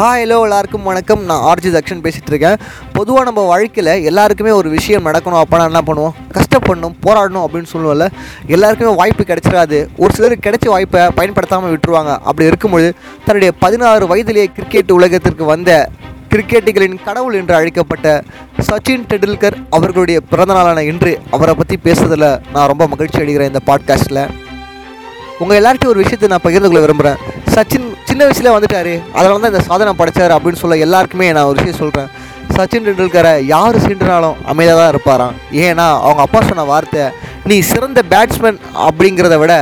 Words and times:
Hi 0.00 0.22
hello 0.24 0.36
எல்லாருக்கும் 0.42 0.82
வணக்கம். 0.82 1.22
நான் 1.24 1.42
ஆர்ஜி 1.48 1.70
தக்ஷன் 1.74 2.02
பேசிகிட்டு 2.04 2.30
இருக்கேன் 2.32 2.60
பொதுவாக 2.92 3.24
நம்ம 3.24 3.40
வாழ்க்கையில் 3.42 4.04
எல்லாருக்குமே 4.04 4.50
ஒரு 4.50 4.68
விஷயம் 4.68 5.06
நடக்கணும் 5.06 5.40
அப்போனா 5.40 5.64
என்ன 5.70 5.80
பண்ணுவோம்? 5.88 6.14
கஷ்டப்படணும் 6.36 6.94
போராடணும் 7.06 7.44
அப்படின்னு 7.46 7.70
சொல்லுவோம்ல. 7.72 8.06
எல்லாருக்குமே 8.46 8.94
வாய்ப்பு 8.94 9.24
கிடைச்சிடாது. 9.24 9.86
ஒரு 9.96 10.14
சிலருக்கு 10.16 10.46
கிடைச்ச 10.48 10.68
வாய்ப்பை 10.68 11.08
பயன்படுத்தாமல் 11.18 11.72
விட்டுருவாங்க. 11.74 12.12
அப்படி 12.28 12.48
இருக்கும்பொழுது 12.48 12.94
தன்னுடைய 13.26 13.52
பதினாறு 13.64 14.06
வயதிலேயே 14.06 14.46
கிரிக்கெட் 14.56 14.92
உலகத்திற்கு 14.98 15.44
வந்த 15.44 15.88
கிரிக்கெட்டுகளின் 16.34 16.98
கடவுள் 17.08 17.34
என்று 17.34 17.54
அழைக்கப்பட்ட 17.54 18.22
சச்சின் 18.68 19.06
டெண்டுல்கர் 19.12 19.58
அவர்களுடைய 19.70 20.20
பிறந்தநாளான 20.30 20.84
இன்று 20.92 21.20
அவரை 21.30 21.54
பற்றி 21.54 21.78
பேசுறதில் 21.88 22.40
நான் 22.54 22.66
ரொம்ப 22.66 22.86
மகிழ்ச்சி 22.86 23.20
அடைகிறேன் 23.24 23.52
இந்த 23.52 23.64
பாட்காஸ்ட்டில் 23.70 24.24
உங்கள் 25.42 25.58
எல்லார்ட்டையும் 25.60 25.94
ஒரு 25.94 26.02
விஷயத்தை 26.04 26.28
நான் 26.28 26.46
பகிர்ந்து 26.46 26.68
கொள்ள 26.68 26.80
விரும்புகிறேன் 26.86 27.20
சச்சின் 27.54 27.86
சின்ன 28.20 28.32
வயசுல 28.32 28.50
வந்துட்டார். 28.54 28.94
அதனால 29.18 29.38
தான் 29.42 29.52
இந்த 29.52 29.60
சாதனை 29.68 29.92
படைச்சார் 29.98 30.32
அப்படின்னு 30.34 30.60
சொல்ல 30.62 30.76
எல்லாருக்குமே 30.86 31.26
நான் 31.36 31.46
ஒரு 31.50 31.56
விஷயம் 31.58 31.78
சொல்கிறேன் 31.82 32.08
சச்சின் 32.56 32.84
டெண்டுல்கரை 32.86 33.30
யார் 33.52 33.76
சீண்டினாலும் 33.84 34.36
அமைதியாக 34.50 34.76
தான் 34.80 34.90
இருப்பாராம். 34.92 35.36
ஏன்னா 35.66 35.86
அவங்க 36.06 36.20
அப்பா 36.26 36.40
சொன்ன 36.48 36.66
வார்த்தை 36.72 37.04
நீ 37.50 37.56
சிறந்த 37.70 38.02
பேட்ஸ்மேன் 38.12 38.58
அப்படிங்கிறத 38.88 39.38
விட 39.42 39.54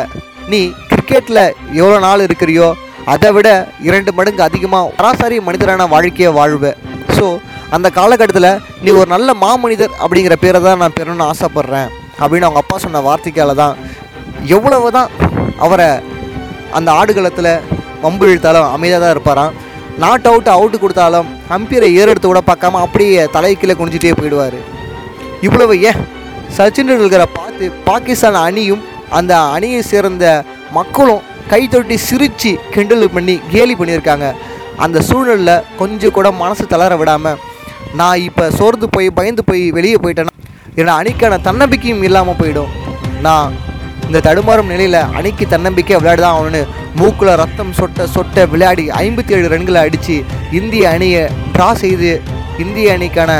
நீ 0.52 0.60
கிரிக்கெட்டில் 0.90 1.42
எவ்வளோ 1.80 2.00
நாள் 2.06 2.24
இருக்கிறியோ 2.26 2.68
அதை 3.14 3.30
விட 3.38 3.48
இரண்டு 3.88 4.12
மடங்கு 4.18 4.44
அதிகமாக 4.48 4.90
சராசரி 4.98 5.38
மனிதரான 5.48 5.88
வாழ்க்கையை 5.94 6.32
வாழ்வேன் 6.40 6.78
ஸோ 7.16 7.26
அந்த 7.76 7.88
காலகட்டத்தில் 8.00 8.50
நீ 8.84 8.90
ஒரு 9.00 9.08
நல்ல 9.14 9.30
மாமனிதர் 9.44 9.96
அப்படிங்கிற 10.02 10.36
பேரை 10.44 10.60
தான் 10.68 10.82
நான் 10.84 10.98
பெறணும்னு 11.00 11.28
ஆசைப்பட்றேன். 11.30 11.88
அப்படின்னு 12.22 12.48
அவங்க 12.48 12.62
அப்பா 12.64 12.78
சொன்ன 12.86 13.06
வார்த்தைக்கால 13.08 13.54
தான் 13.64 13.76
எவ்வளவு 14.56 14.96
தான் 14.98 15.10
அவரை 15.66 15.90
அந்த 16.78 16.88
ஆடுகளத்தில் 17.00 17.52
வம்பு 18.02 18.26
இழுத்தாலும் 18.30 18.68
அமைதியாக 18.74 19.00
தான் 19.02 19.14
இருப்பாராம். 19.14 19.54
நாட் 20.02 20.26
அவுட் 20.30 20.50
அவுட்டு 20.56 20.78
கொடுத்தாலும் 20.82 21.28
அம்பீரை 21.54 21.88
ஏறெடுத்து 22.00 22.28
கூட 22.28 22.42
பார்க்காம 22.50 22.80
அப்படியே 22.86 23.22
தலைக்கீழே 23.36 23.74
குனிஞ்சிட்டே 23.78 24.12
போயிடுவார். 24.20 24.58
இவ்வளவு 25.46 25.74
ஏன்? 25.90 26.00
சச்சின் 26.56 26.88
டெண்டுல்கரை 26.90 27.26
பார்த்து 27.38 27.64
பாகிஸ்தான் 27.88 28.38
அணியும் 28.46 28.84
அந்த 29.18 29.32
அணியை 29.56 29.80
சேர்ந்த 29.90 30.26
மக்களும் 30.76 31.24
கை 31.52 31.60
தொட்டி 31.72 31.96
சிரித்து 32.08 32.52
கிண்டல் 32.74 33.06
பண்ணி 33.16 33.34
கேலி 33.52 33.74
பண்ணியிருக்காங்க. 33.80 34.26
அந்த 34.84 34.98
சூழலில் 35.08 35.64
கொஞ்சம் 35.78 36.14
கூட 36.16 36.28
மனசு 36.42 36.64
தளர 36.72 36.96
விடாமல் 37.00 37.38
நான் 38.00 38.24
இப்போ 38.28 38.44
சோர்ந்து 38.58 38.86
போய் 38.94 39.08
பயந்து 39.18 39.42
போய் 39.48 39.64
வெளியே 39.76 39.98
போயிட்டேன்னா 40.02 40.34
என்னோட 40.78 40.94
அணிக்கான 41.00 41.38
தன்னம்பிக்கையும் 41.48 42.04
இல்லாமல் 42.08 42.38
போயிடும். 42.40 42.72
நான் 43.26 43.54
இந்த 44.08 44.20
தடுமாறும் 44.26 44.70
நிலையில் 44.72 45.00
அணிக்கு 45.18 45.44
தன்னம்பிக்கை 45.54 45.96
விளையாடுதான் 46.00 46.36
அவனு 46.38 46.60
மூக்கில் 47.00 47.32
ரத்தம் 47.40 47.72
சொட்ட 47.78 48.06
சொட்ட 48.14 48.44
விளையாடி 48.52 48.84
ஐம்பத்தி 49.04 49.32
ஏழு 49.36 49.48
ரன்களை 49.54 49.80
அடித்து 49.86 50.16
இந்திய 50.58 50.84
அணியை 50.94 51.24
ட்ரா 51.54 51.68
செய்து 51.82 52.12
இந்திய 52.64 52.94
அணிக்கான 52.96 53.32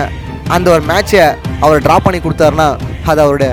அந்த 0.57 0.67
ஒரு 0.75 0.83
மேட்சை 0.91 1.23
அவர் 1.65 1.85
ட்ரா 1.87 1.97
பண்ணி 2.05 2.21
கொடுத்தாருன்னா 2.27 2.69
அது 3.11 3.21
அவருடைய 3.25 3.51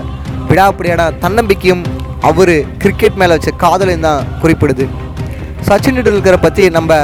விடாப்பிடியான 0.50 1.06
தன்னம்பிக்கையும் 1.24 1.84
அவர் 2.30 2.56
கிரிக்கெட் 2.84 3.20
மேலே 3.22 3.34
வச்ச 3.36 3.52
காதலையும் 3.64 4.06
தான் 4.08 4.28
குறிப்பிடுது. 4.44 4.86
சச்சின் 5.70 5.98
டெண்டுல்கரை 5.98 6.40
பற்றி 6.46 6.64
நம்ம 6.78 7.00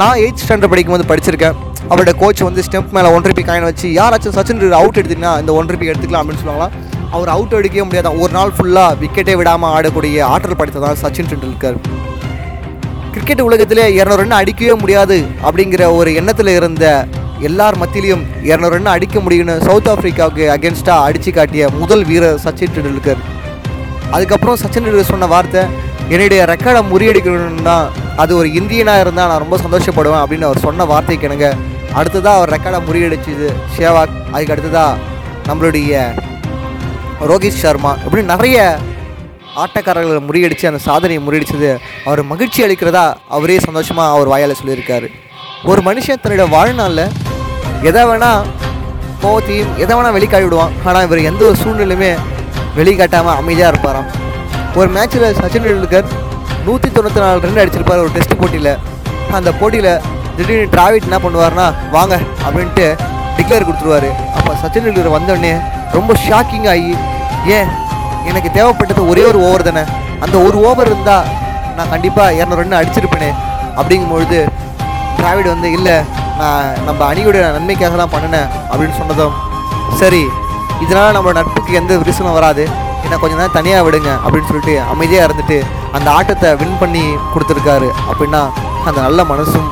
நான் 0.00 0.18
எயிட் 0.22 0.42
ஸ்டாண்டர்ட் 0.44 0.72
படிக்கும்போது 0.72 1.10
படிச்சிருக்கேன். 1.12 1.56
அவரோட 1.90 2.12
கோச் 2.22 2.42
வந்து 2.48 2.64
ஸ்டெம்ப் 2.66 2.94
மேலே 2.96 3.08
ஒன்றரை 3.14 3.34
பி 3.38 3.44
காயின் 3.48 3.68
வச்சு 3.70 3.88
யாராச்சும் 4.00 4.36
சச்சின் 4.38 4.58
டெண்டுல்கர் 4.60 4.80
அவுட் 4.82 5.00
எடுத்தீங்கன்னா 5.00 5.34
இந்த 5.42 5.52
ஒன்றரை 5.60 5.78
பி 5.80 5.90
எடுத்துக்கலாம் 5.92 6.22
அப்படின்னு 6.22 6.42
சொல்லுவாங்களாம். 6.42 6.74
அவர் 7.14 7.30
அவுட் 7.34 7.54
அடிக்கவே 7.58 7.84
முடியாத 7.88 8.10
ஒரு 8.22 8.32
நாள் 8.36 8.54
ஃபுல்லாக 8.56 8.96
விக்கெட்டே 9.02 9.34
விடாமல் 9.40 9.72
ஆடக்கூடிய 9.74 10.22
ஆற்றல் 10.32 10.58
படைத்ததான் 10.60 11.00
சச்சின் 11.02 11.30
டெண்டுல்கர். 11.32 11.76
கிரிக்கெட் 13.14 13.42
உலகத்திலே 13.48 13.84
இரநூறு 13.98 14.20
ரன் 14.20 14.38
அடிக்கவே 14.38 14.74
முடியாது 14.80 15.16
அப்படிங்கிற 15.46 15.82
ஒரு 15.98 16.10
எண்ணத்தில் 16.20 16.52
இருந்த 16.58 16.84
எல்லார் 17.48 17.76
மத்தியிலையும் 17.82 18.24
இரநூறு 18.50 18.74
ரன் 18.74 18.90
அடிக்க 18.94 19.20
முடியும்னு 19.24 19.54
சவுத் 19.68 19.90
ஆஃப்ரிக்காவுக்கு 19.92 20.44
அகேன்ஸ்டாக 20.56 21.06
அடித்து 21.06 21.30
காட்டிய 21.36 21.64
முதல் 21.80 22.04
வீரர் 22.10 22.40
சச்சின் 22.44 22.74
டெண்டுல்கர். 22.76 23.20
அதுக்கப்புறம் 24.14 24.58
சச்சின் 24.62 24.84
டெண்டுல்கர் 24.84 25.12
சொன்ன 25.12 25.28
வார்த்தை 25.34 25.62
என்னுடைய 26.14 26.40
ரெக்கார்டை 26.52 26.82
முறியடிக்கணும்னா 26.92 27.76
அது 28.22 28.32
ஒரு 28.40 28.48
இந்தியனாக 28.60 29.04
இருந்தால் 29.04 29.30
நான் 29.30 29.42
ரொம்ப 29.44 29.58
சந்தோஷப்படுவேன் 29.64 30.22
அப்படின்னு 30.22 30.48
அவர் 30.48 30.64
சொன்ன 30.66 30.84
வார்த்தைக்கு 30.92 31.28
எனக்கு 31.30 31.50
அடுத்ததாக 32.00 32.36
அவர் 32.38 32.54
ரெக்கார்டை 32.56 32.80
முறியடிச்சது 32.88 33.48
ஷேவாக் 33.76 34.14
அதுக்கு 34.32 34.54
அடுத்ததாக 34.54 35.00
நம்மளுடைய 35.48 35.92
ரோஹித் 37.30 37.60
சர்மா 37.62 37.92
இப்படி 38.04 38.22
நிறைய 38.32 38.56
ஆட்டக்காரர்களை 39.62 40.20
முறியடித்து 40.28 40.64
அந்த 40.70 40.80
சாதனையை 40.86 41.20
முறியடிச்சது 41.26 41.70
அவர் 42.06 42.20
மகிழ்ச்சி 42.30 42.60
அளிக்கிறதா 42.66 43.04
அவரே 43.36 43.56
சந்தோஷமாக 43.66 44.14
அவர் 44.14 44.30
வாயால் 44.32 44.58
சொல்லியிருக்காரு. 44.60 45.08
ஒரு 45.70 45.80
மனுஷன் 45.88 46.20
தன்னுடைய 46.22 46.46
வாழ்நாளில் 46.54 47.04
எதை 47.88 48.02
வேணால் 48.10 48.42
கோவத்தையும் 49.22 49.70
எதை 49.82 49.92
வேணால் 49.96 50.16
வெளிக்காட்டி 50.16 50.46
விடுவான். 50.48 50.74
ஆனால் 50.88 51.06
இவர் 51.06 51.28
எந்த 51.30 51.42
ஒரு 51.50 51.56
சூழ்நிலையுமே 51.62 52.10
வெளிக்காட்டாமல் 52.78 53.38
அமைதியாக 53.40 53.72
இருப்பாராம். 53.72 54.10
ஒரு 54.80 54.88
மேட்ச்சில் 54.96 55.26
சச்சின் 55.40 55.66
டெண்டுல்கர் 55.68 56.10
நூற்றி 56.66 56.88
தொண்ணூற்றி 56.96 57.22
நாலு 57.24 57.42
ரன் 57.46 57.62
அடிச்சிருப்பார் 57.62 58.04
ஒரு 58.04 58.14
டெஸ்ட் 58.18 58.38
போட்டியில். 58.42 58.72
அந்த 59.38 59.50
போட்டியில் 59.62 59.92
திடீர்னு 60.36 60.68
டிராவிட் 60.74 61.08
என்ன 61.08 61.18
பண்ணுவார்னா 61.24 61.66
வாங்க 61.96 62.14
அப்படின்ட்டு 62.44 62.86
டிக்ளேர் 63.38 63.68
கொடுத்துருவாரு. 63.68 64.12
அப்போ 64.36 64.52
சச்சின் 64.62 64.86
டெண்டுல்கர் 64.86 65.16
வந்தோடனே 65.18 65.54
ரொம்ப 65.96 66.12
ஷாக்கிங் 66.26 66.68
ஆகி 66.74 66.92
ஏன்? 67.56 67.70
எனக்கு 68.30 68.50
தேவைப்பட்டது 68.56 69.02
ஒரே 69.12 69.22
ஒரு 69.30 69.38
ஓவர் 69.46 69.66
தானே? 69.68 69.82
அந்த 70.24 70.36
ஒரு 70.46 70.56
ஓவர் 70.68 70.88
இருந்தால் 70.90 71.26
நான் 71.76 71.90
கண்டிப்பாக 71.94 72.36
இரநூறு 72.38 72.60
ரன் 72.60 72.78
அடிச்சிருப்பேனே. 72.80 73.30
அப்படிங்கும்பொழுது 73.78 74.38
டிராவிட் 75.18 75.52
வந்து 75.54 75.68
இல்லை 75.76 75.96
நான் 76.40 76.68
நம்ம 76.86 77.00
அணியோட 77.10 77.36
நன்மைக்காக 77.56 77.96
தான் 78.02 78.14
பண்ணினேன் 78.14 78.48
அப்படின்னு 78.70 78.96
சொன்னதும் 79.00 79.34
சரி 80.00 80.22
இதனால் 80.84 81.14
நம்ம 81.16 81.32
நட்புக்கு 81.38 81.72
எந்த 81.80 81.92
விரிசலும் 82.00 82.36
வராது. 82.38 82.64
என்னை 83.04 83.16
கொஞ்ச 83.22 83.34
நேரம் 83.38 83.56
தனியாக 83.58 83.84
விடுங்க 83.86 84.10
அப்படின்னு 84.24 84.48
சொல்லிட்டு 84.50 84.74
அமைதியாக 84.92 85.26
இருந்துட்டு 85.28 85.58
அந்த 85.96 86.08
ஆட்டத்தை 86.18 86.50
வின் 86.60 86.78
பண்ணி 86.82 87.04
கொடுத்துருக்காரு. 87.32 87.88
அப்படின்னா 88.10 88.42
அந்த 88.88 88.98
நல்ல 89.06 89.24
மனசும் 89.32 89.68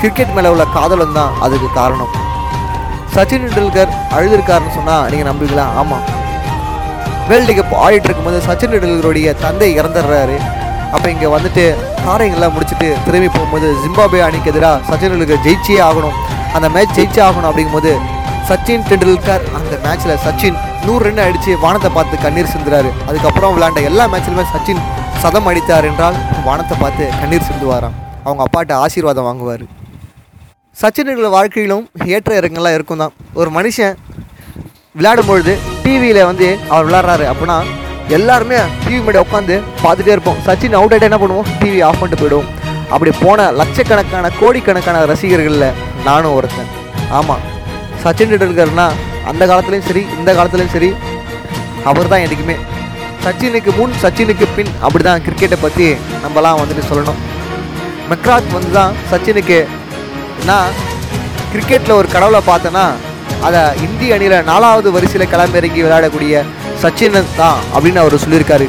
கிரிக்கெட் 0.00 0.34
மேலே 0.36 0.48
உள்ள 0.54 0.64
காதலும் 0.76 1.16
தான் 1.18 1.32
அதுக்கு 1.44 1.68
காரணம். 1.80 2.12
சச்சின் 3.14 3.44
டெண்டுல்கர் 3.46 3.96
அழுதுருக்காருன்னு 4.16 4.76
சொன்னால் 4.78 5.08
நீங்கள் 5.12 5.30
நம்புவீங்களா? 5.30 5.66
ஆமாம் 5.80 6.04
வேர்ல்டு 7.28 7.52
கப் 7.56 7.72
ஆடிட்டு 7.84 8.06
இருக்கும்போது 8.08 8.38
சச்சின் 8.46 8.72
டெண்டுல்கருடைய 8.72 9.28
தந்தை 9.42 9.68
இறந்துடுறாரு. 9.78 10.36
அப்போ 10.94 11.06
இங்கே 11.14 11.28
வந்துட்டு 11.34 11.64
காரியங்கள்லாம் 12.06 12.54
முடிச்சுட்டு 12.56 12.88
திரும்பி 13.06 13.28
போகும்போது 13.34 13.68
ஜிம்பாபே 13.82 14.20
அணிக்கு 14.26 14.50
எதிராக 14.52 14.78
சச்சின் 14.90 15.12
டெண்டுல்கர் 15.12 15.42
ஜெயிச்சே 15.46 15.76
ஆகணும். 15.88 16.16
அந்த 16.56 16.68
மேட்ச் 16.76 16.94
ஜெயிச்சே 16.98 17.22
ஆகணும் 17.28 17.48
அப்படிங்கும்போது 17.50 17.92
சச்சின் 18.50 18.86
டெண்டுல்கர் 18.90 19.44
அந்த 19.58 19.74
மேட்ச்சில் 19.86 20.14
சச்சின் 20.26 20.56
நூறு 20.86 21.02
ரன் 21.06 21.22
அடித்து 21.24 21.52
வானத்தை 21.64 21.90
பார்த்து 21.96 22.22
கண்ணீர் 22.24 22.52
சிந்துறாரு. 22.54 22.90
அதுக்கப்புறம் 23.08 23.54
விளையாண்ட 23.56 23.80
எல்லா 23.90 24.04
மேட்ச்லையுமே 24.12 24.44
சச்சின் 24.54 24.82
சதம் 25.22 25.48
அடித்தார் 25.50 25.88
என்றால் 25.90 26.16
வானத்தை 26.46 26.76
பார்த்து 26.82 27.06
கண்ணீர் 27.20 27.48
சிந்துவாராம். 27.50 27.96
அவங்க 28.26 28.42
அப்பாட்ட 28.46 28.72
ஆசீர்வாதம் 28.84 29.28
வாங்குவார். 29.28 29.66
சச்சினோட 30.82 31.28
வாழ்க்கையிலும் 31.36 31.84
ஏற்ற 32.16 32.30
இறக்கங்கள்லாம் 32.40 32.76
இருக்கும் 32.78 33.02
தான் 33.02 33.14
ஒரு 33.40 33.50
மனுஷன் 33.58 33.94
விளையாடும்பொழுது 34.98 35.52
டிவியில் 35.82 36.26
வந்து 36.28 36.46
அவர் 36.70 36.86
விளையாடுறாரு 36.86 37.24
அப்படின்னா 37.32 37.58
எல்லாருமே 38.16 38.56
டிவி 38.84 39.00
முன்னாடி 39.00 39.20
உட்காந்து 39.24 39.56
பார்த்துட்டே 39.82 40.12
இருப்போம். 40.14 40.38
சச்சின் 40.46 40.76
அவுட் 40.78 41.06
என்ன 41.08 41.18
பண்ணுவோம்? 41.22 41.48
டிவி 41.60 41.80
ஆஃப் 41.88 42.00
பண்ணிட்டு 42.00 42.20
போயிடுவோம். 42.22 42.48
அப்படி 42.94 43.10
போன 43.24 43.46
லட்சக்கணக்கான 43.60 44.30
கோடிக்கணக்கான 44.40 45.04
ரசிகர்களில் 45.10 45.76
நானும் 46.08 46.34
ஒருத்தன். 46.38 46.70
ஆமாம் 47.18 47.44
சச்சின் 48.02 48.32
டெண்டுல்கர்னா 48.32 48.86
அந்த 49.30 49.42
காலத்துலேயும் 49.50 49.88
சரி 49.90 50.02
இந்த 50.18 50.30
காலத்துலேயும் 50.38 50.74
சரி 50.76 50.90
அவர் 51.90 52.10
தான் 52.12 52.24
என்றைக்குமே. 52.24 52.56
சச்சினுக்கு 53.24 53.70
முன் 53.78 53.98
சச்சினுக்கு 54.02 54.46
பின் 54.56 54.72
அப்படி 54.86 55.04
தான் 55.08 55.24
கிரிக்கெட்டை 55.26 55.58
பற்றி 55.66 55.86
நம்மலாம் 56.24 56.60
வந்துட்டு 56.62 56.84
சொல்லணும். 56.90 57.20
மெக்ராத் 58.10 58.56
வந்து 58.56 58.72
தான் 58.78 58.94
சச்சினுக்கு 59.10 59.58
நான் 60.50 60.72
கிரிக்கெட்டில் 61.52 61.98
ஒரு 62.00 62.08
கடவுளை 62.14 62.42
பார்த்தேன்னா 62.50 62.86
அதை 63.46 63.60
இந்திய 63.86 64.16
அணியில் 64.16 64.46
நாலாவது 64.50 64.88
வரிசையில் 64.94 65.30
களமிறங்கி 65.32 65.80
விளையாடக்கூடிய 65.84 66.42
சச்சின் 66.82 67.18
தான் 67.40 67.58
அப்படின்னு 67.74 68.00
அவர் 68.02 68.22
சொல்லியிருக்காரு. 68.24 68.66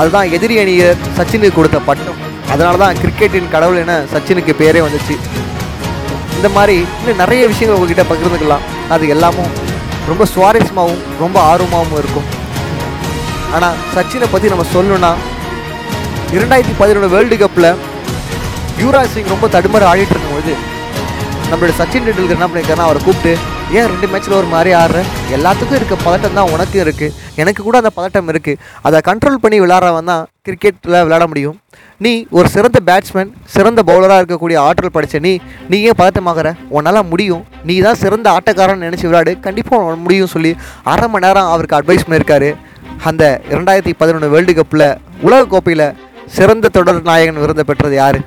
அதுதான் 0.00 0.30
எதிரி 0.36 0.56
அணியர் 0.62 1.02
சச்சினுக்கு 1.18 1.56
கொடுத்த 1.58 1.78
பட்டம். 1.88 2.20
அதனால 2.52 2.74
தான் 2.84 2.98
கிரிக்கெட்டின் 3.02 3.52
கடவுள் 3.54 3.80
என 3.82 3.94
சச்சினுக்கு 4.12 4.52
பேரே 4.62 4.80
வந்துச்சு. 4.86 5.14
இந்த 6.36 6.48
மாதிரி 6.56 6.76
இன்னும் 7.00 7.22
நிறைய 7.22 7.42
விஷயங்கள் 7.52 7.78
உங்ககிட்ட 7.78 8.04
பகிர்ந்துக்கலாம். 8.10 8.66
அது 8.94 9.04
எல்லாமும் 9.14 9.52
ரொம்ப 10.10 10.24
சுவாரஸ்யமாகவும் 10.34 11.02
ரொம்ப 11.22 11.36
ஆர்வமாகவும் 11.50 11.98
இருக்கும். 12.02 12.28
ஆனால் 13.56 13.76
சச்சினை 13.94 14.28
பற்றி 14.30 14.52
நம்ம 14.52 14.66
சொல்லணும்னா 14.74 15.12
இரண்டாயிரத்தி 16.36 16.74
பதினொன்று 16.80 17.12
வேர்ல்டு 17.14 17.36
கப்பில் 17.42 17.70
யுவராஜ் 18.82 19.12
சிங் 19.14 19.32
ரொம்ப 19.34 19.48
தடுமாறு 19.54 19.86
ஆடிட்டு 19.90 20.14
இருக்கும்போது 20.14 20.54
நம்மளோட 21.50 21.72
சச்சின் 21.80 22.06
டெண்டுல்கர் 22.06 22.36
என்ன 22.36 22.46
பண்ணியிருக்காருன்னா 22.48 22.86
அவரை 22.88 23.00
கூப்பிட்டு 23.06 23.32
ஏன் 23.76 23.88
ரெண்டு 23.92 24.06
மேட்ச்சில் 24.10 24.36
ஒரு 24.38 24.48
மாதிரி 24.54 24.70
ஆடுற? 24.80 24.98
எல்லாத்துக்கும் 25.36 25.76
இருக்க 25.78 25.94
பதட்டம் 26.06 26.36
தான் 26.38 26.50
உனக்கும் 26.54 26.82
இருக்குது 26.84 27.14
எனக்கு 27.42 27.60
கூட 27.66 27.76
அந்த 27.80 27.90
பதட்டம் 27.98 28.28
இருக்குது 28.32 28.58
அதை 28.86 28.98
கண்ட்ரோல் 29.08 29.40
பண்ணி 29.44 29.58
விளாட்றவன் 29.62 30.10
தான் 30.10 30.24
கிரிக்கெட்டில் 30.46 30.96
விளையாட 31.06 31.24
முடியும். 31.32 31.56
நீ 32.04 32.12
ஒரு 32.38 32.48
சிறந்த 32.54 32.78
பேட்ஸ்மேன் 32.88 33.30
சிறந்த 33.54 33.80
பவுலராக 33.90 34.20
இருக்கக்கூடிய 34.22 34.58
ஆற்றல் 34.66 34.94
படித்த 34.96 35.20
நீ 35.26 35.32
நீ 35.72 35.78
ஏன் 35.88 35.98
பதட்டமாகற? 36.00 36.50
உன்னால் 36.76 37.08
முடியும். 37.12 37.42
நீ 37.68 37.76
தான் 37.86 38.00
சிறந்த 38.04 38.26
ஆட்டக்காரன் 38.36 38.84
நினச்சி 38.86 39.06
விளையாடு. 39.08 39.34
கண்டிப்பாக 39.46 39.82
உனக்கு 39.86 40.04
முடியும் 40.06 40.32
சொல்லி 40.34 40.52
அரை 40.94 41.08
மணி 41.14 41.26
நேரம் 41.26 41.50
அவருக்கு 41.54 41.78
அட்வைஸ் 41.80 42.06
பண்ணியிருக்காரு. 42.06 42.50
அந்த 43.10 43.24
இரண்டாயிரத்தி 43.54 43.94
பதினொன்று 44.02 44.32
வேர்ல்டு 44.34 44.54
கப்பில் 44.60 44.88
உலகக்கோப்பையில் 45.28 45.86
சிறந்த 46.36 46.70
தொடர் 46.76 47.06
நாயகன் 47.10 47.42
விருதை 47.42 47.64
பெற்றது 47.66 47.96
யார்? 48.02 48.20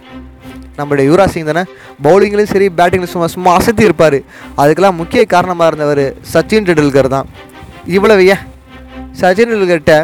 நம்மளுடைய 0.79 1.05
யுவராஜ் 1.09 1.33
சிங் 1.33 1.49
தானே? 1.51 1.63
பவுலிங்லேயும் 2.05 2.51
சரி 2.53 2.67
பேட்டிங்லையும் 2.79 3.13
சும்மா 3.15 3.27
சும்மா 3.35 3.51
அசத்தி 3.59 3.83
இருப்பார். 3.89 4.17
அதுக்கெல்லாம் 4.61 4.99
முக்கிய 5.01 5.23
காரணமாக 5.33 5.69
இருந்தவர் 5.71 6.03
சச்சின் 6.33 6.67
டெண்டுல்கர் 6.69 7.13
தான். 7.15 7.27
இவ்வளவு 7.97 8.23
ஏன்? 8.33 8.43
சச்சின் 9.21 9.51
டெண்டுல்கர்கிட்ட 9.51 9.95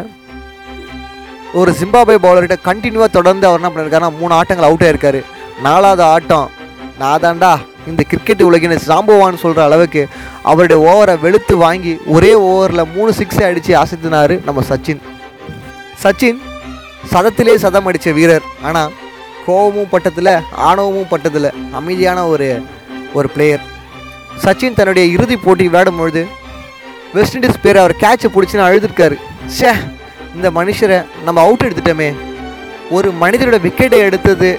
ஒரு 1.60 1.70
ஜிம்பாபே 1.78 2.16
பவுலர்கிட்ட 2.24 2.56
கண்டினியூவாக 2.68 3.10
தொடர்ந்து 3.18 3.46
அவர் 3.48 3.60
என்ன 3.60 3.70
பண்ணியிருக்காருன்னா 3.72 4.12
மூணு 4.20 4.32
ஆட்டங்கள் 4.38 4.68
அவுட் 4.68 4.84
ஆயிருக்காரு. 4.88 5.20
நாலாவது 5.66 6.04
ஆட்டம் 6.14 6.48
நான் 7.00 7.22
தாண்டா 7.22 7.52
இந்த 7.90 8.02
கிரிக்கெட் 8.10 8.42
உலகின 8.46 8.76
சாம்புவான்னு 8.88 9.42
சொல்கிற 9.42 9.60
அளவுக்கு 9.68 10.02
அவருடைய 10.50 10.78
ஓவரை 10.90 11.14
வெளுத்து 11.24 11.54
வாங்கி 11.64 11.92
ஒரே 12.16 12.32
ஓவரில் 12.48 12.90
மூணு 12.96 13.10
சிக்ஸை 13.20 13.44
அடித்து 13.48 13.72
அசத்தினார் 13.82 14.34
நம்ம 14.46 14.62
சச்சின். 14.70 15.02
சச்சின் 16.02 16.38
சதத்திலே 17.12 17.54
சதம் 17.64 17.88
அடித்த 17.90 18.12
வீரர். 18.18 18.46
ஆனால் 18.68 18.92
கோபமும் 19.46 19.90
பட்டதில் 19.94 20.32
ஆணவமும் 20.68 21.10
பட்டதில் 21.12 21.48
அமைதியான 21.78 22.18
ஒரு 22.32 22.48
ஒரு 23.18 23.28
பிளேயர் 23.34 23.64
சச்சின் 24.44 24.76
தன்னுடைய 24.78 25.04
இறுதி 25.14 25.36
போட்டி 25.44 25.64
விளையாடும் 25.68 26.00
பொழுது 26.00 26.22
வெஸ்ட் 27.16 27.36
இண்டீஸ் 27.36 27.62
பேர் 27.64 27.82
அவர் 27.82 27.94
கேட்சை 28.02 28.28
பிடிச்சின்னு 28.34 28.66
அழுதுருக்காரு. 28.68 29.16
சே 29.58 29.70
இந்த 30.36 30.48
மனுஷரை 30.58 30.98
நம்ம 31.26 31.38
அவுட் 31.46 31.66
எடுத்துட்டோமே. 31.66 32.08
ஒரு 32.96 33.08
மனிதரோட 33.22 33.58
விக்கெட்டை 33.66 33.98
எடுத்தது 34.08 34.50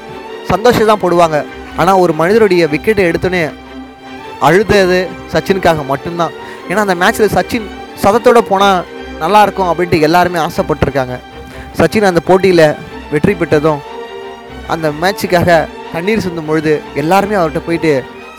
சந்தோஷம் 0.52 0.90
தான் 0.92 1.04
போடுவாங்க. 1.04 1.38
ஆனால் 1.82 2.02
ஒரு 2.04 2.14
மனிதருடைய 2.22 2.64
விக்கெட்டை 2.74 3.04
எடுத்தோன்னே 3.10 3.44
அழுதது 4.48 5.00
சச்சினுக்காக 5.34 5.84
மட்டும்தான். 5.92 6.34
ஏன்னா 6.70 6.84
அந்த 6.86 6.96
மேட்ச்சில் 7.02 7.36
சச்சின் 7.38 7.68
சதத்தோடு 8.04 8.42
போனால் 8.52 8.86
நல்லா 9.24 9.42
இருக்கும் 9.46 9.70
அப்படின்ட்டு 9.72 10.06
எல்லாருமே 10.08 10.40
ஆசைப்பட்டிருக்காங்க. 10.48 11.16
சச்சின் 11.80 12.10
அந்த 12.12 12.24
போட்டியில் 12.30 12.68
வெற்றி 13.14 13.34
பெற்றதும் 13.42 13.82
அந்த 14.74 14.88
மேட்சுக்காக 15.02 15.52
தண்ணீர் 15.94 16.24
சிந்தும் 16.26 16.50
பொழுது 16.50 16.74
எல்லாருமே 17.02 17.36
அவர்கிட்ட 17.40 17.62
போயிட்டு 17.68 17.92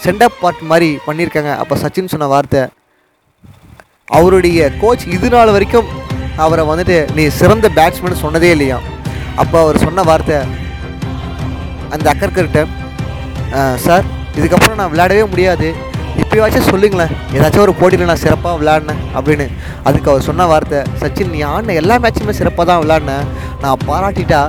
சென்டப் 0.04 0.40
பார்ட் 0.40 0.68
மாதிரி 0.72 0.90
பண்ணியிருக்காங்க. 1.06 1.52
அப்போ 1.62 1.74
சச்சின் 1.82 2.12
சொன்ன 2.12 2.28
வார்த்தை. 2.32 2.62
அவருடைய 4.18 4.68
கோச் 4.82 5.06
இது 5.16 5.28
நாள் 5.34 5.54
வரைக்கும் 5.56 5.88
அவரை 6.44 6.64
வந்துட்டு 6.70 6.96
நீ 7.16 7.24
சிறந்த 7.40 7.66
பேட்ஸ்மேன் 7.78 8.22
சொன்னதே 8.24 8.50
இல்லையா? 8.56 8.78
அப்போ 9.42 9.56
அவர் 9.64 9.82
சொன்ன 9.86 10.04
வார்த்தை 10.10 10.38
அந்த 11.94 12.06
அக்கர்கிட்ட 12.12 12.60
சார் 13.86 14.06
இதுக்கப்புறம் 14.38 14.78
நான் 14.80 14.92
விளையாடவே 14.92 15.24
முடியாது. 15.32 15.68
இப்போயாச்சும் 16.22 16.70
சொல்லுங்களேன். 16.70 17.12
ஏதாச்சும் 17.36 17.64
ஒரு 17.66 17.74
போட்டியில் 17.80 18.10
நான் 18.10 18.24
சிறப்பாக 18.24 18.58
விளையாடினேன். 18.60 19.02
அப்படின்னு 19.18 19.46
அதுக்கு 19.88 20.10
அவர் 20.12 20.26
சொன்ன 20.28 20.46
வார்த்தை. 20.52 20.80
சச்சின் 21.02 21.32
நீ 21.34 21.40
ஆடின 21.52 21.76
எல்லா 21.82 21.96
மேட்சுமே 22.04 22.34
சிறப்பாக 22.40 22.66
தான் 22.70 22.82
விளையாடினேன் 22.84 23.28
நான் 23.64 23.84
பாராட்டிட்டா 23.88 24.40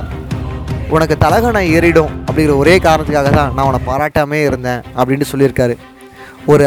உனக்கு 0.94 1.16
தலகணம் 1.24 1.70
ஏறிடும் 1.76 2.12
அப்படிங்கிற 2.26 2.54
ஒரே 2.62 2.74
காரணத்துக்காக 2.86 3.30
தான் 3.38 3.52
நான் 3.56 3.66
உன்னை 3.70 3.80
பாராட்டாமே 3.88 4.38
இருந்தேன் 4.46 4.80
அப்படின்னு 4.98 5.26
சொல்லியிருக்காரு. 5.32 5.74
ஒரு 6.52 6.64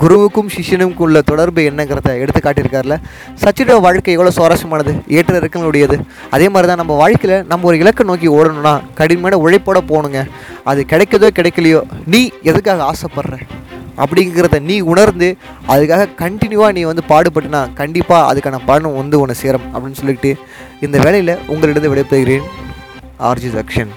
குருவுக்கும் 0.00 0.48
சிஷ்யனுக்கும் 0.54 1.04
உள்ள 1.06 1.18
தொடர்பு 1.30 1.60
என்னங்கிறத 1.70 2.12
எடுத்து 2.22 2.40
காட்டியிருக்காருல. 2.44 2.94
சச்சினோட 3.42 3.76
வாழ்க்கை 3.84 4.14
எவ்வளோ 4.16 4.32
சுவாரஸ்யமானது 4.38 4.92
ஏற்ற 5.16 5.34
இறக்கங்களுடையது. 5.40 5.96
அதே 6.36 6.46
மாதிரி 6.52 6.68
தான் 6.70 6.80
நம்ம 6.82 6.96
வாழ்க்கையில் 7.02 7.44
நம்ம 7.50 7.68
ஒரு 7.70 7.76
இலக்கை 7.82 8.06
நோக்கி 8.10 8.28
ஓடணும்னா 8.38 8.74
கடினமான 9.00 9.38
உழைப்போட 9.44 9.80
போகணுங்க. 9.90 10.22
அது 10.72 10.80
கிடைக்கதோ 10.92 11.30
கிடைக்கலையோ 11.38 11.82
நீ 12.14 12.22
எதுக்காக 12.50 12.82
ஆசைப்படுற 12.90 13.38
அப்படிங்கிறத 14.02 14.58
நீ 14.70 14.76
உணர்ந்து 14.92 15.30
அதுக்காக 15.72 16.10
கண்டினியூவாக 16.24 16.74
நீ 16.78 16.84
வந்து 16.90 17.04
பாடுபட்டுனா 17.12 17.62
கண்டிப்பாக 17.80 18.28
அதுக்கான 18.30 18.60
பலனும் 18.70 18.98
வந்து 19.00 19.20
உன்னை 19.22 19.36
சேரும் 19.44 19.68
அப்படின்னு 19.72 20.00
சொல்லிட்டு 20.02 20.32
இந்த 20.86 20.96
வேலையில் 21.06 21.34
உங்களிடம் 21.54 21.92
விடைபெறுகிறேன். 21.92 22.46
ஆர்ஜி 23.24 23.50
தக்ஷன் 23.50 23.92